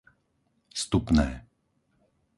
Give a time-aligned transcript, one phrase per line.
[0.73, 1.27] Stupné